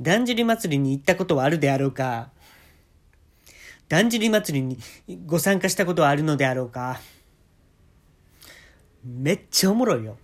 [0.00, 2.30] だんじり祭りに行ったことはあるであろうか？
[3.88, 4.78] だんじり祭りに
[5.26, 7.00] ご参加したことはあるのであろうか？
[9.04, 10.18] めっちゃおもろいよ。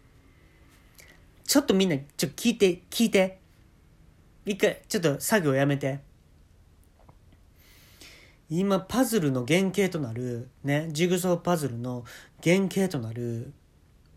[1.45, 3.39] ちょっとみんな、ちょ、聞いて、聞いて。
[4.45, 6.01] 一回、ちょっと作業やめて。
[8.51, 12.05] 今、パズルの原型となる、ね、ジグソーパズルの
[12.43, 13.53] 原型となる、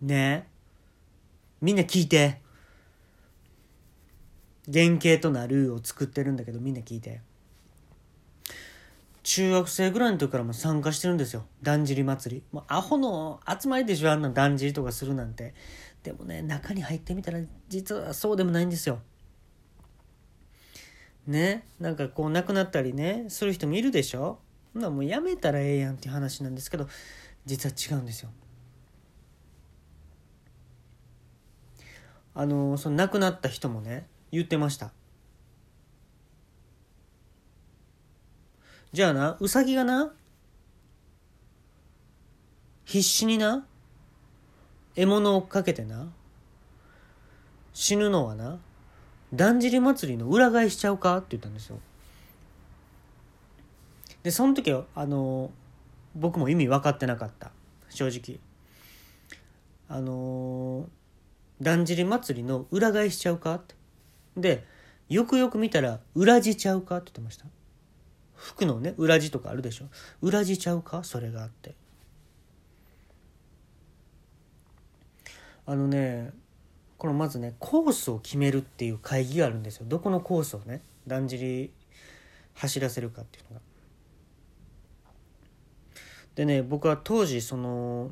[0.01, 0.47] ね、
[1.61, 2.41] みんな聞いて。
[4.71, 7.21] 原型となるを作ってるんだけど、みんな聞いて。
[9.23, 11.45] 中学生ぐらいの時からも参加してるんですよ。
[11.63, 12.43] だんじり祭り。
[12.51, 15.55] もうアホの集まりでしょ、あんなだんじりとかするなんて。
[16.03, 19.01] でもね、中に入ってみたら実はそうでもないんですよ。
[21.25, 24.39] ね、なんかこう亡くなったりね、する人もいるでしょ。
[24.75, 26.87] ほなもうやめたらええやんっていう話なんですけど、
[27.47, 28.29] 実は違うんですよ。
[32.35, 34.91] あの、その亡くなった人もね、言ってました。
[38.91, 40.13] じゃあな、うさぎがな、
[42.83, 43.65] 必死にな、
[44.95, 46.09] 獲物を追っかけてな、
[47.73, 48.59] 死ぬのはな、
[49.33, 51.79] だんじり祭りの裏返しちゃうかって言ったんですよ。
[54.23, 55.51] で、その時は、あの、
[56.13, 57.51] 僕も意味分かってなかった。
[57.89, 58.39] 正直。
[59.87, 60.89] あの、
[61.61, 63.75] だんじり祭りの裏返しちゃうかって。
[64.37, 64.65] で、
[65.09, 67.45] よくよく見たら、裏地ちゃうかって言ってました。
[68.35, 69.85] 服のね裏地とかあるでしょ。
[70.21, 71.05] 裏地ちゃうか？
[71.05, 71.73] それがあって。
[75.65, 76.31] あのね
[76.97, 79.85] このまずねコースを決めるっていう会議があるんですよ。
[79.87, 81.71] どこのコースをねだんじり
[82.55, 83.61] 走らせるかっていうのが。
[86.35, 88.11] でね僕は当時その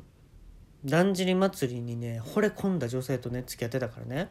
[0.86, 4.30] だんじり祭りにね惚れ込んだ女性とね付き合ってたからね。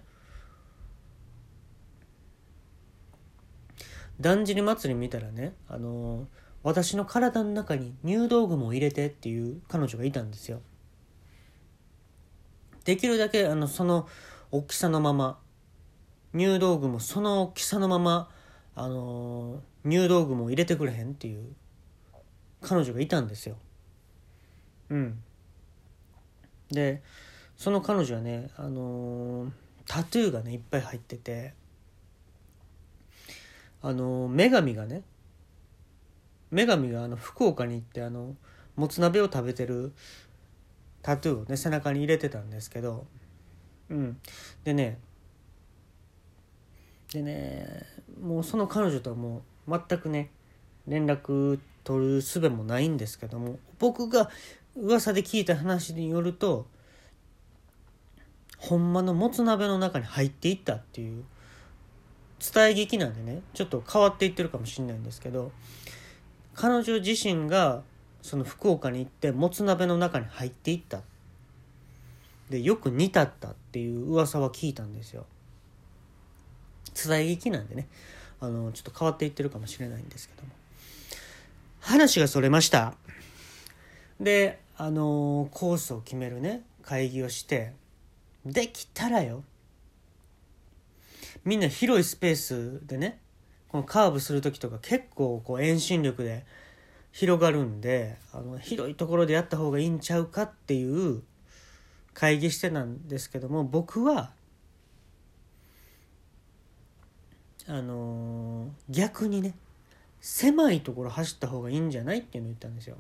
[4.24, 6.28] だんじり祭り見たらね、あの
[6.64, 10.62] 私の体の中に入道雲を入れてっていう彼女がいたんですよ。
[12.86, 14.08] できるだけあのその
[14.50, 15.40] 大きさのまま
[16.34, 18.30] 入道雲その大きさのまま
[18.76, 21.54] あの入道雲を入れてくれへんっていう
[22.62, 23.58] 彼女がいたんですよ。
[24.90, 25.22] うん。
[26.72, 27.04] で
[27.58, 29.52] その彼女はねあの
[29.86, 31.56] タトゥーがねいっぱい入ってて
[33.84, 35.04] あの女神がね
[36.52, 38.36] 女神があの福岡に行ってあの
[38.76, 39.92] もつ鍋を食べてる
[41.02, 43.06] タトゥーをね背中に入れてたんですけど
[43.90, 44.18] うん。
[44.64, 45.00] でね
[47.12, 47.86] でね
[48.22, 50.32] もうその彼女とはもう全くね
[50.88, 54.30] 連絡取る術もないんですけども僕が
[54.76, 56.68] 噂で聞いた話によると
[58.58, 61.26] ほんまのもつ鍋の中に入っていったっていう
[62.54, 65.52] 伝え劇なんでねちょっと変わっていってるかもしれないんですけど
[66.54, 67.84] 彼女自身が
[68.22, 71.02] その福岡に行ってもつ鍋の中に入っていった。
[72.50, 75.26] でよく似たったっていう噂は聞いたんですよ。
[76.94, 77.88] 伝え劇なんでね。
[78.40, 80.50] あのちょっと変わっていってるかもしれないんですけども。
[81.80, 82.94] 話がそれました。
[84.20, 87.74] であのコースを決めるね会議をして
[88.46, 89.44] できたらよ。
[91.46, 93.20] みんな広いスペースでね
[93.68, 96.46] このカーブする時とか結構こう遠心力で
[97.12, 101.22] 広がるんであの広いところでやった方がいいんちゃうかっていう
[102.14, 104.32] 会議してたんですけども僕は
[107.68, 109.56] あのー、逆にね
[110.20, 112.98] 狭いところ走った方がいいんじゃないっていうのを言ったんですよ。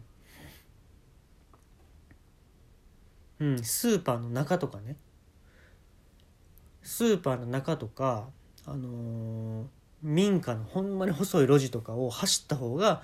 [3.39, 4.95] うん、スーパーの中とかね
[6.83, 8.27] スーパーの中とか、
[8.65, 9.65] あのー、
[10.01, 13.01] 民家のほんまに細い路地とかを走った方が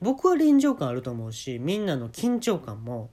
[0.00, 3.10] 僕は臨場感あると思うしみんなの緊張感も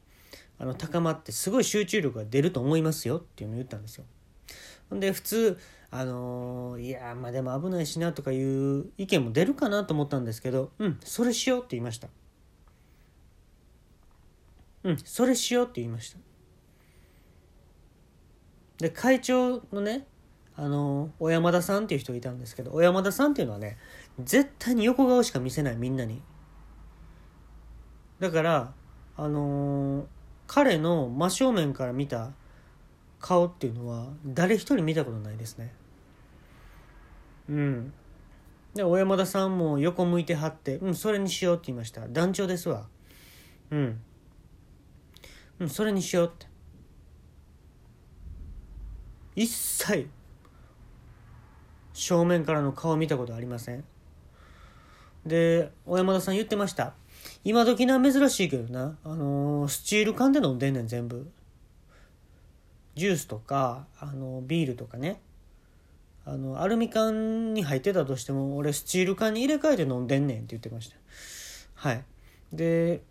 [0.57, 4.06] あの高まってすごい集中力が出ると思いますよっていうのを言ったんですよ。
[4.91, 5.57] で普通
[5.91, 12.10] あのー、いやまあでも危ないしなとかいう意見も出るかなと思ったんですけどうんそれしようって言いました。
[14.83, 16.29] うんそれしようって言いました。
[18.80, 20.06] で会長のね
[20.56, 23.78] あの小山田さんっていう人がいたんですけど小山田さんっていうのはね
[24.22, 26.22] 絶対に横顔しか見せないみんなに。
[28.20, 28.74] だから
[29.16, 30.06] あのー、
[30.48, 32.31] 彼の真正面から見た
[33.20, 35.74] 顔っていうのは誰一人見たことないですね。
[37.50, 37.94] うん。
[38.76, 42.08] で小山田さんも横向いてはって「うんそれにしよう」って言いました。
[42.08, 42.88] 団長ですわ。
[43.72, 44.02] うん。
[45.60, 46.49] うんそれにしようって。
[49.39, 50.09] 一切
[51.94, 53.86] 正面からの顔見たことありません。
[55.25, 56.94] で小山田さん言ってました。
[57.45, 61.31] 今時な珍しいけどな、あのー、スチール缶で飲んでんねん全部。
[62.95, 65.21] ジュースとか、あのビールとかね。
[66.25, 70.97] あのアルミ缶に入ってたとしても俺スチール缶に入れ替えて飲んでんねんって言ってました。
[71.75, 72.03] はい。
[72.51, 73.03] で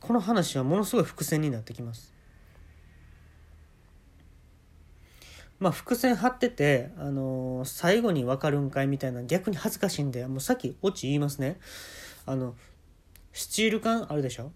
[0.00, 2.19] この話はものすごい伏線になってきます。
[5.60, 11.60] まあ伏線張ってて、あのー、最後に分かるんかいみたいな逆に恥ずかしいんでもうさっきオチ言いますね。
[12.26, 12.56] あの
[13.32, 14.52] スチール缶あるでしょ？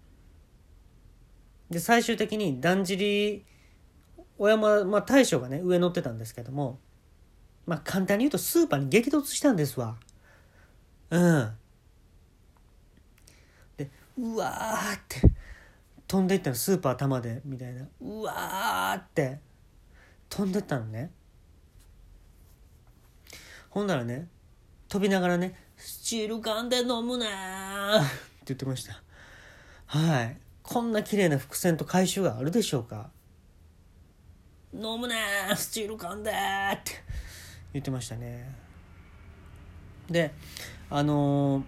[1.69, 3.45] で最終的にだんじり
[4.37, 6.79] 小山、まあ、大将がね上乗ってたんですけども
[7.65, 9.97] まあ簡単に言うとスーパーに激突したんですわ。
[11.11, 11.51] うん。
[13.77, 15.31] でうわーって
[16.07, 17.87] 飛んでいったのスーパー玉でみたいな。
[18.01, 19.39] うわーって。
[20.35, 21.11] 飛んでったのね。
[23.69, 24.27] ほんならね
[24.89, 28.07] 飛びながらね「スチール缶で飲むな」って
[28.47, 29.01] 言ってました。
[29.85, 30.37] はい。
[30.61, 33.11] こんな綺麗な伏線と回収があるでしょうか。
[34.73, 36.33] 飲むなスチール缶でっ
[36.83, 36.91] て。
[37.71, 38.53] 言ってましたね。
[40.09, 40.33] で
[40.89, 41.63] あのー、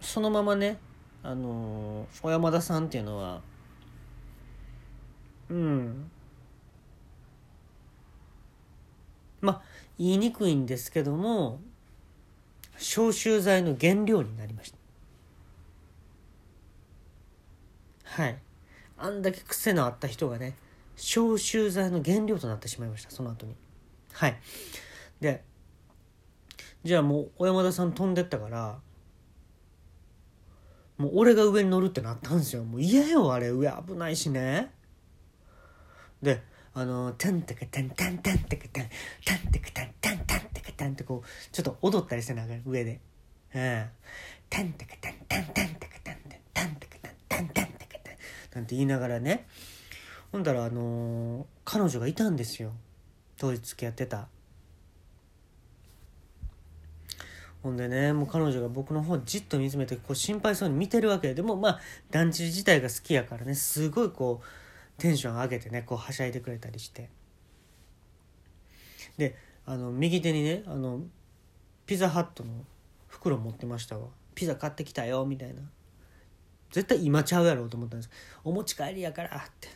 [0.00, 0.78] そのままね
[1.24, 3.42] あのー、小山田さんっていうのは
[5.52, 6.10] うん。
[9.42, 9.62] まあ
[9.98, 11.60] 言いにくいんですけども
[12.78, 14.78] 消臭剤の原料になりました。
[18.04, 18.38] はい。
[18.96, 20.56] あんだけ癖のあった人がね
[20.96, 23.54] 消臭剤の原料となってしまいましたその後に。
[24.12, 24.40] はい。
[25.20, 25.44] で
[26.82, 28.78] じゃあもう小山田さん飛んでったから
[30.96, 32.64] もう俺が上に乗るってなったんですよ。
[32.64, 33.48] もう嫌よあれ。
[33.48, 34.70] 上危ないしね。
[36.22, 36.42] で
[36.74, 38.88] あの「タンタカタンタンタンタカタン
[39.24, 43.00] タンタカタンタンタンタカタン」ってこうちょっと踊ったりしてながら上で
[43.54, 43.86] 「うん。
[44.48, 46.16] タンタカタンタンタンタカタン
[46.54, 48.14] タンタカタンタンタンタカタン」
[48.54, 49.46] なんて言いながらね。
[50.30, 52.72] ほんだらあの彼女がいたんですよ。
[53.36, 54.28] 当時付き合ってた。
[57.62, 61.80] ほんでねもう彼女が僕の方じっと見つめてこう心配そうに見てるわけでもまあ
[62.10, 63.54] 団地自体が好きやからね。
[63.54, 64.46] すごいこう
[65.02, 67.10] テンション上げてねこうはしゃいでくれたりして。
[69.18, 71.00] であの右手にねあの
[71.86, 72.52] ピザハットの
[73.08, 74.06] 袋持ってましたわ。
[74.36, 75.62] ピザ買ってきたよみたいな。
[76.70, 78.10] 絶対今ちゃうやろうと思ったんです。
[78.44, 79.70] お持ち帰りやからって。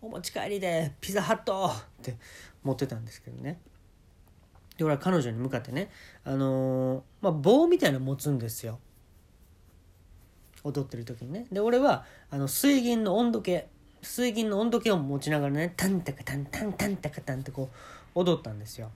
[0.00, 1.66] お持ち帰りでピザハット!
[1.66, 1.72] っ
[2.02, 2.16] て
[2.62, 3.60] 持ってたんですけどね。
[4.78, 5.90] で俺は彼女に向かってね
[6.22, 8.78] あのー、まあ棒みたいなの持つんですよ。
[10.62, 11.48] 踊ってる時にね。
[11.50, 13.68] で俺はあの水銀の温度計
[14.02, 17.70] 水銀の温度計を持ちながらねタンタカタンタンタンタカタンってこ
[18.14, 18.90] う踊ったんですよ。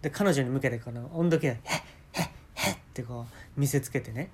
[0.00, 1.60] で彼女に向けてこの温度計を「へっ
[2.12, 4.30] へっへっ」ってこう見せつけてね。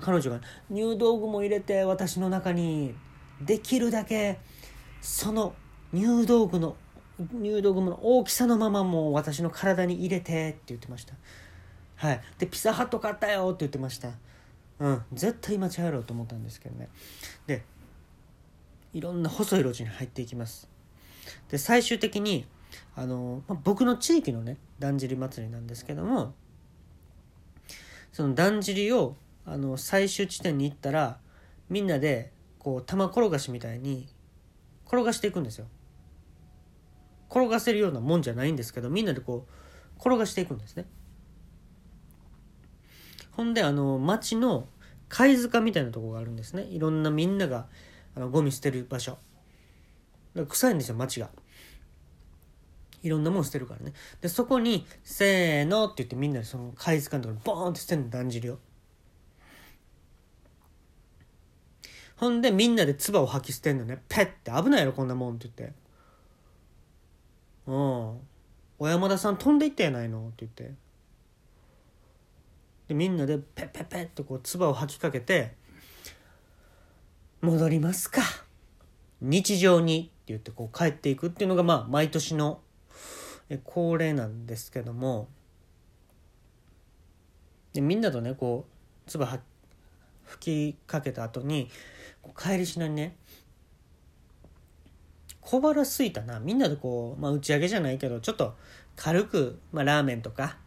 [0.00, 2.94] 彼女が入道具も入れて私の中に
[3.42, 4.38] できるだけ
[5.02, 5.54] その
[5.92, 6.76] 入道具の
[7.32, 11.14] 入道具の大きさのままもう私の体に入れてって言ってました。
[11.96, 12.20] はい。
[12.38, 14.12] でピザハット買ったよって言ってました。
[14.78, 15.02] うん。
[15.12, 16.88] 絶対今違うろと思ったんですけどね。
[17.46, 17.62] で
[18.92, 20.68] いろんな細い路地に入っていきます。
[21.48, 22.46] で最終的に
[22.96, 26.34] あの、まあ、僕の地域のねだんじり祭りなんですけども
[28.12, 31.18] そのだんじりをあの最終地点に行ったら
[31.68, 34.08] みんなでこう玉転がしみたいに
[34.86, 35.66] 転がしていくんですよ。
[37.30, 40.86] 転がせるようなもんじゃないんですけどみんなでこう転がしていくんですね。
[43.30, 44.66] ほんであの町の
[45.08, 46.64] 貝塚みたいなとこがあるんですね。
[46.64, 47.68] いろんなみんなが
[48.16, 49.18] あのゴミ捨てる場所。
[50.48, 51.30] 臭いんですよ街が。
[53.02, 53.92] いろんなもん捨てるからね。
[54.20, 58.58] でそこに「せーの」って言ってみんなでその貝塚のところにボーンって捨てるのだんじりを。
[62.16, 64.02] ほんでみんなで唾を吐き捨てんのね。
[64.08, 65.74] ペッて危ないやろこんなもんって言って。
[67.66, 67.74] うん。
[68.78, 70.74] 小山田さん飛んでいったやないのって言って。
[72.88, 75.54] でみんなでペッペッペッってこう唾を吐きかけて
[77.42, 78.22] 戻りますか。
[79.22, 82.60] 日常にって言ってこう帰っていくっていうのがまあ毎年の
[83.64, 85.28] 恒例なんですけども。
[87.72, 88.66] でみんなとねこ
[89.06, 89.40] う唾
[90.24, 91.70] 吹きかけた後に
[92.36, 93.16] 帰りしなにね
[95.40, 96.40] 小腹すいたな。
[96.40, 98.54] みんなでこう、まあ、打ち上げじゃないけどちょっと
[98.96, 100.58] 軽く、まあ、ラーメンとか、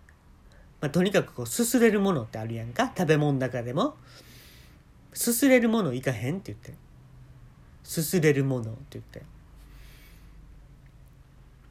[0.81, 2.91] まあ、とにかくこうすすれるものってあるやんか。
[2.97, 3.95] 食べ物の中でも。
[5.13, 6.38] すすれるものいかへん？
[6.38, 6.74] って言って
[7.84, 9.22] すすれるものって言って。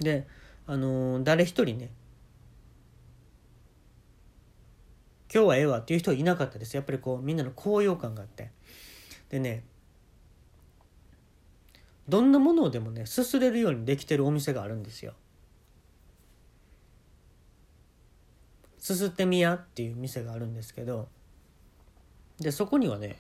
[0.00, 0.26] で
[0.66, 1.90] あのー誰一人ね
[5.32, 6.76] 今日はええわっていう人はいなかったです。
[6.76, 8.50] やっぱりこうみんなの高揚感があって。
[9.30, 9.64] でね
[12.08, 15.14] どんなものでもねすすれるようにできてるお店があるんですよ
[18.78, 21.08] すすってみやっていう店があるんですけど。
[22.40, 23.18] でそこにはね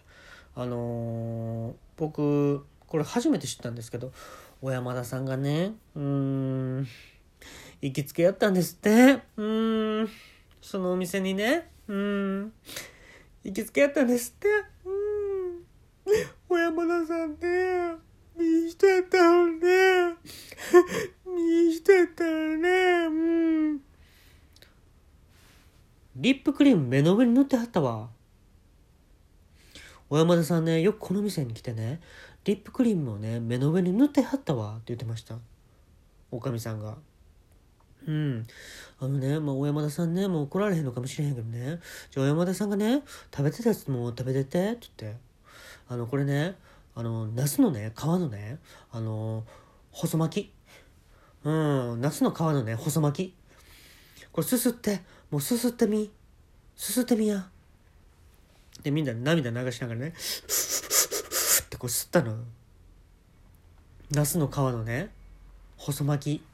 [0.54, 4.12] あのー僕これ初めて知ったんですけど
[4.60, 6.86] 小山田さんがねうん
[7.80, 9.20] 行きつけやったんですって。
[9.36, 10.08] うん
[10.60, 12.52] そのお店にねうん
[13.44, 14.48] 行きつけやったんですって。
[14.84, 15.64] うん
[16.48, 20.16] 小山田さんねいい人やったのね。
[21.38, 22.68] いい人やったのね。
[23.06, 23.10] う
[23.74, 23.80] ん。
[26.16, 28.08] リップクリーム目の上に塗ってはったわ。
[30.12, 31.98] 小山田さんねよくこの店に来てね
[32.44, 35.38] リップクリームをね目の上に塗ってはったわって言ってました。
[36.30, 36.98] おかみさんが。
[38.06, 38.46] うん。
[39.00, 41.80] あのね、まあ、小山田さんねもう怒られへんのかもしれへんけどね。
[42.10, 43.02] じゃあ小山田さんがね
[43.34, 45.18] 食べてたやつも食べててって言って。
[45.88, 46.56] あのこれね
[46.94, 48.58] あのナスのね皮のね
[48.90, 49.44] あの
[49.92, 50.52] 細巻き。
[51.44, 51.50] う
[51.96, 53.34] んナスの皮のね細巻き。
[54.30, 55.00] これすすって
[55.30, 56.10] もうすすってみ。
[56.76, 57.48] すすってみや。
[58.82, 60.10] でみんな涙流しながらねっ
[61.68, 62.36] てこう吸ったの。
[64.10, 65.10] ナスの皮のね
[65.76, 66.44] 細巻き。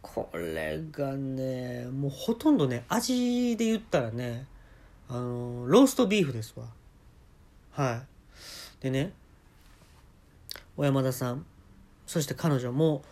[0.00, 4.46] これがねもうほとんどね味で言ったらね
[5.08, 6.66] あのローストビーフですわ。
[7.72, 8.02] は
[8.80, 8.82] い。
[8.82, 9.12] でね
[10.76, 11.44] 小山田さん
[12.06, 13.02] そして彼女も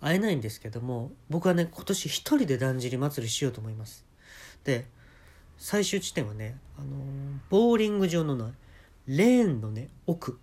[0.00, 4.04] 会えないんですけども僕はね今年一人でだんじり祭りしようと思います。
[4.64, 4.86] で
[5.62, 6.90] 最終地点はね、あのー
[7.50, 8.54] ボーリング場のね
[9.06, 10.38] レーンのね奥。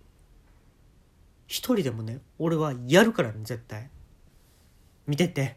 [1.48, 3.90] 一人でもね俺はやるからね絶対。
[5.08, 5.56] 見てて。